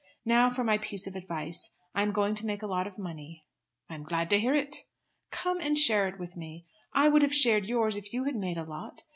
Now 0.25 0.49
for 0.49 0.63
my 0.63 0.79
piece 0.79 1.05
of 1.05 1.15
advice. 1.15 1.75
I 1.93 2.01
am 2.01 2.11
going 2.11 2.33
to 2.33 2.45
make 2.47 2.63
a 2.63 2.65
lot 2.65 2.87
of 2.87 2.97
money." 2.97 3.45
"I 3.87 3.93
am 3.93 4.01
glad 4.01 4.31
to 4.31 4.39
hear 4.39 4.55
it." 4.55 4.77
"Come 5.29 5.61
and 5.61 5.77
share 5.77 6.07
it 6.07 6.17
with 6.17 6.35
me. 6.35 6.65
I 6.91 7.07
would 7.07 7.21
have 7.21 7.35
shared 7.35 7.67
yours 7.67 7.95
if 7.95 8.11
you 8.11 8.23
had 8.23 8.35
made 8.35 8.57
a 8.57 8.63
lot. 8.63 9.03